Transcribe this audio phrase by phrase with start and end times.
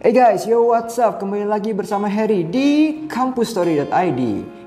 [0.00, 1.20] Hey guys, yo what's up?
[1.20, 4.20] Kembali lagi bersama Harry di kampusstory.id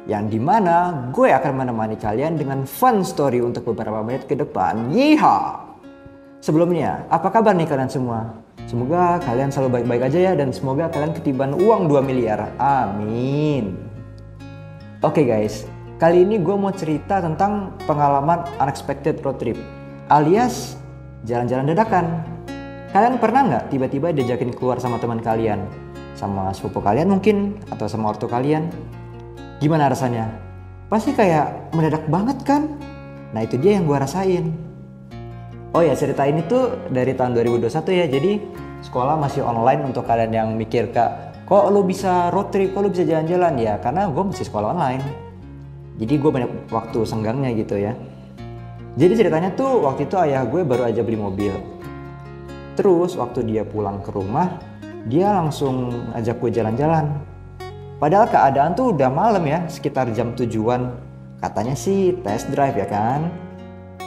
[0.05, 4.93] yang di mana gue akan menemani kalian dengan fun story untuk beberapa menit ke depan.
[4.93, 5.73] Yeehaw!
[6.37, 8.29] Sebelumnya, apa kabar nih kalian semua?
[8.69, 12.53] Semoga kalian selalu baik-baik aja ya dan semoga kalian ketiban uang 2 miliar.
[12.61, 13.73] Amin.
[15.01, 15.65] Oke okay guys,
[15.97, 19.57] kali ini gue mau cerita tentang pengalaman unexpected road trip
[20.13, 20.77] alias
[21.25, 22.32] jalan-jalan dadakan.
[22.93, 25.65] Kalian pernah nggak tiba-tiba diajakin keluar sama teman kalian?
[26.13, 27.57] Sama sepupu kalian mungkin?
[27.73, 28.69] Atau sama ortu kalian?
[29.57, 30.29] Gimana rasanya?
[30.93, 32.69] Pasti kayak mendadak banget kan?
[33.33, 34.53] Nah itu dia yang gue rasain.
[35.73, 37.65] Oh ya cerita ini tuh dari tahun 2021
[37.97, 38.31] ya, jadi
[38.85, 42.93] sekolah masih online untuk kalian yang mikir kak, kok lo bisa road trip, kok lo
[42.93, 43.81] bisa jalan-jalan ya?
[43.81, 45.01] Karena gue masih sekolah online.
[45.97, 47.97] Jadi gue banyak waktu senggangnya gitu ya.
[49.01, 51.57] Jadi ceritanya tuh waktu itu ayah gue baru aja beli mobil.
[52.73, 54.57] Terus waktu dia pulang ke rumah,
[55.05, 57.09] dia langsung ajak gue jalan-jalan.
[58.01, 60.93] Padahal keadaan tuh udah malam ya, sekitar jam tujuan.
[61.39, 63.29] Katanya sih test drive ya kan.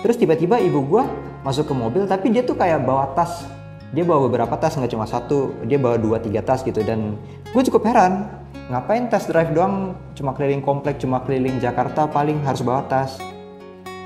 [0.02, 1.04] Terus tiba-tiba ibu gue
[1.46, 3.46] masuk ke mobil tapi dia tuh kayak bawa tas
[3.94, 7.14] dia bawa beberapa tas nggak cuma satu dia bawa dua tiga tas gitu dan
[7.54, 8.26] gue cukup heran
[8.66, 13.22] ngapain test drive doang cuma keliling komplek cuma keliling Jakarta paling harus bawa tas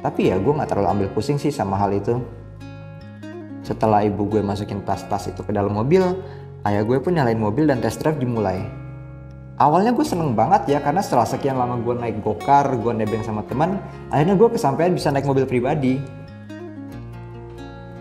[0.05, 2.21] tapi ya gue nggak terlalu ambil pusing sih sama hal itu
[3.71, 6.03] setelah ibu gue masukin tas-tas itu ke dalam mobil
[6.67, 8.67] ayah gue pun nyalain mobil dan test drive dimulai
[9.63, 13.47] awalnya gue seneng banget ya karena setelah sekian lama gue naik gokar gue nebeng sama
[13.47, 13.79] teman
[14.11, 16.03] akhirnya gue kesampaian bisa naik mobil pribadi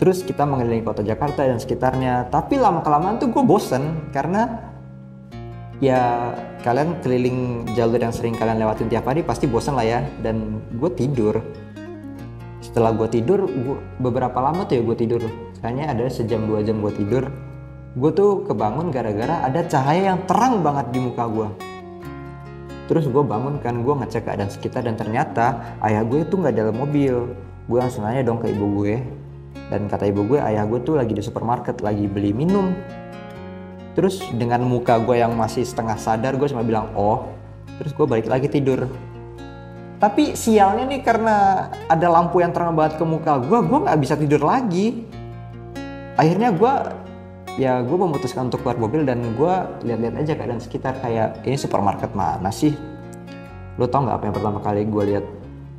[0.00, 2.32] Terus kita mengelilingi kota Jakarta dan sekitarnya.
[2.32, 4.72] Tapi lama kelamaan tuh gue bosen karena
[5.76, 6.32] ya
[6.64, 10.00] kalian keliling jalur yang sering kalian lewatin tiap hari pasti bosen lah ya.
[10.24, 11.36] Dan gue tidur.
[12.64, 15.20] Setelah gue tidur, gua, beberapa lama tuh ya gue tidur.
[15.60, 17.28] Kayaknya ada sejam dua jam gue tidur.
[17.96, 21.48] Gue tuh kebangun gara-gara ada cahaya yang terang banget di muka gue.
[22.88, 26.74] Terus gue bangun kan, gue ngecek keadaan sekitar dan ternyata ayah gue tuh nggak dalam
[26.74, 27.32] mobil.
[27.70, 28.98] Gue langsung nanya dong ke ibu gue,
[29.70, 32.74] dan kata ibu gue ayah gue tuh lagi di supermarket lagi beli minum
[33.94, 37.30] terus dengan muka gue yang masih setengah sadar gue cuma bilang oh
[37.78, 38.90] terus gue balik lagi tidur
[40.02, 44.14] tapi sialnya nih karena ada lampu yang terang banget ke muka gue gue nggak bisa
[44.18, 45.06] tidur lagi
[46.20, 46.74] akhirnya gue
[47.56, 49.54] ya gue memutuskan untuk keluar mobil dan gue
[49.88, 52.76] lihat-lihat aja keadaan sekitar kayak ini supermarket mana sih
[53.80, 55.26] lo tau nggak apa yang pertama kali gue lihat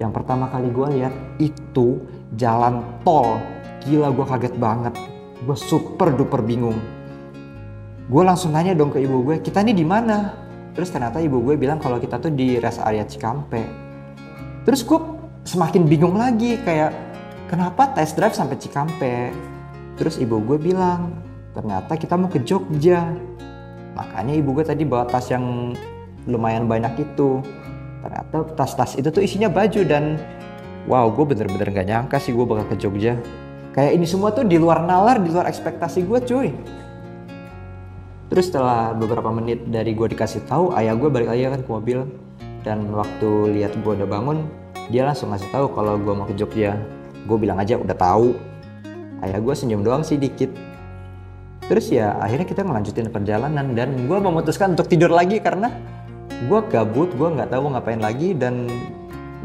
[0.01, 2.01] yang pertama kali gue lihat itu
[2.33, 3.37] jalan tol
[3.81, 4.93] Gila gue kaget banget.
[5.41, 6.77] Gue super duper bingung.
[8.05, 10.37] Gue langsung nanya dong ke ibu gue, kita nih di mana?
[10.77, 13.65] Terus ternyata ibu gue bilang kalau kita tuh di rest area Cikampek.
[14.67, 14.99] Terus gue
[15.49, 16.93] semakin bingung lagi kayak
[17.49, 19.33] kenapa test drive sampai Cikampek?
[20.01, 21.13] Terus ibu gue bilang
[21.53, 23.13] ternyata kita mau ke Jogja.
[23.93, 25.77] Makanya ibu gue tadi bawa tas yang
[26.25, 27.45] lumayan banyak itu.
[28.01, 30.17] Ternyata tas-tas itu tuh isinya baju dan
[30.89, 33.13] wow gue bener-bener gak nyangka sih gue bakal ke Jogja.
[33.77, 36.49] Kayak ini semua tuh di luar nalar, di luar ekspektasi gue cuy.
[38.33, 42.09] Terus setelah beberapa menit dari gue dikasih tahu, ayah gue balik lagi kan ke mobil.
[42.65, 44.49] Dan waktu lihat gue udah bangun,
[44.89, 46.73] dia langsung ngasih tahu kalau gue mau ke Jogja.
[47.29, 48.33] Gue bilang aja udah tahu.
[49.21, 50.49] Ayah gue senyum doang sih dikit.
[51.69, 55.71] Terus ya akhirnya kita ngelanjutin perjalanan dan gue memutuskan untuk tidur lagi karena
[56.49, 58.65] gue gabut, gue nggak tahu ngapain lagi dan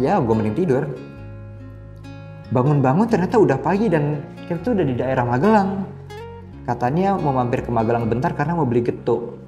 [0.01, 0.89] ya gue mending tidur
[2.55, 5.83] bangun-bangun ternyata udah pagi dan kita tuh udah di daerah Magelang.
[6.67, 9.39] Katanya mau mampir ke Magelang bentar karena mau beli getuk.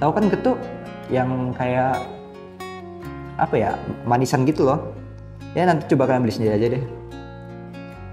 [0.00, 0.60] Tahu kan getuk
[1.08, 2.00] yang kayak
[3.36, 3.70] apa ya
[4.08, 4.92] manisan gitu loh.
[5.56, 6.84] Ya nanti coba kalian beli sendiri aja deh.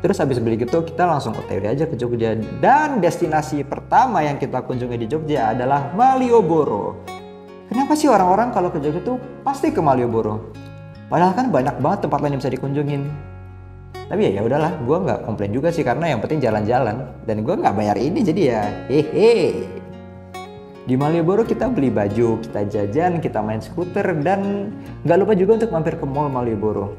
[0.03, 4.59] Terus habis beli getuk kita langsung OTW aja ke Jogja dan destinasi pertama yang kita
[4.59, 7.00] kunjungi di Jogja adalah Malioboro.
[7.72, 9.16] Kenapa sih orang-orang kalau ke Jogja tuh
[9.47, 10.52] pasti ke Malioboro?
[11.08, 13.02] Padahal kan banyak banget tempat lain yang bisa dikunjungin
[14.13, 17.56] tapi ya ya udahlah gue nggak komplain juga sih karena yang penting jalan-jalan dan gue
[17.56, 18.62] nggak bayar ini jadi ya
[18.92, 19.63] hehe
[20.84, 24.68] di Malioboro kita beli baju, kita jajan, kita main skuter dan
[25.07, 26.92] nggak lupa juga untuk mampir ke mall Malioboro.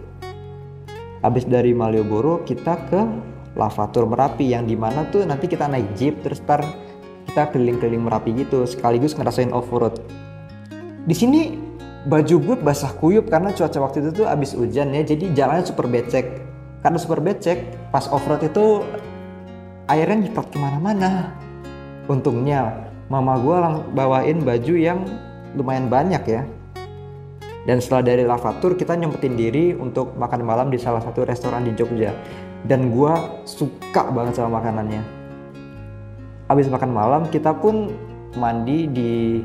[1.24, 3.00] Habis dari Malioboro kita ke
[3.56, 6.60] Lavatur Merapi yang di mana tuh nanti kita naik jeep terus tar
[7.24, 10.04] kita keliling-keliling Merapi gitu sekaligus ngerasain off road.
[11.08, 11.56] Di sini
[12.04, 15.88] baju gue basah kuyup karena cuaca waktu itu tuh abis hujan ya jadi jalannya super
[15.88, 16.44] becek.
[16.84, 18.84] Karena super becek pas off road itu
[19.88, 21.32] airnya nyemprot ke mana-mana.
[22.04, 23.56] Untungnya mama gue
[23.96, 25.08] bawain baju yang
[25.56, 26.44] lumayan banyak ya
[27.64, 31.72] dan setelah dari lavatur kita nyempetin diri untuk makan malam di salah satu restoran di
[31.72, 32.12] Jogja.
[32.64, 33.12] Dan gue
[33.44, 35.04] suka banget sama makanannya.
[36.48, 37.92] Habis makan malam kita pun
[38.36, 39.40] mandi di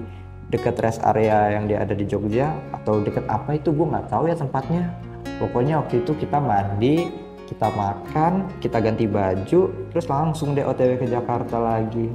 [0.52, 4.28] dekat rest area yang dia ada di Jogja atau dekat apa itu gue nggak tahu
[4.28, 4.92] ya tempatnya.
[5.40, 7.08] Pokoknya waktu itu kita mandi
[7.50, 12.14] kita makan kita ganti baju terus langsung deh OTW ke Jakarta lagi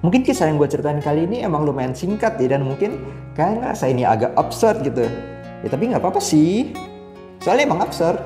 [0.00, 3.00] mungkin kisah yang gue ceritain kali ini emang lumayan singkat ya dan mungkin
[3.36, 5.08] kalian ngerasa ini agak absurd gitu.
[5.60, 6.72] Ya tapi nggak apa-apa sih.
[7.40, 8.20] Soalnya emang absurd.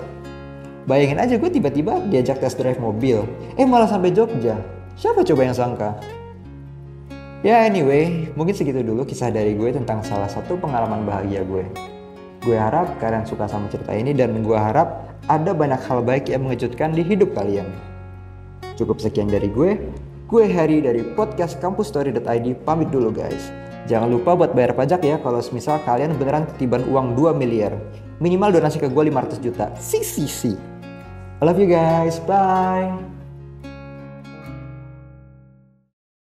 [0.84, 3.26] Bayangin aja gue tiba-tiba diajak test drive mobil.
[3.58, 4.58] Eh malah sampai Jogja.
[4.94, 5.90] Siapa coba yang sangka?
[7.44, 11.66] Ya anyway mungkin segitu dulu kisah dari gue tentang salah satu pengalaman bahagia gue.
[12.44, 16.44] Gue harap kalian suka sama cerita ini dan gue harap ada banyak hal baik yang
[16.44, 17.66] mengejutkan di hidup kalian.
[18.76, 19.76] Cukup sekian dari gue
[20.24, 23.52] Gue Harry dari podcast kampusstory.id pamit dulu guys.
[23.84, 27.76] Jangan lupa buat bayar pajak ya kalau misal kalian beneran ketiban uang 2 miliar.
[28.24, 29.68] Minimal donasi ke gue 500 juta.
[29.76, 30.56] Si si si.
[31.38, 32.16] I love you guys.
[32.24, 33.13] Bye.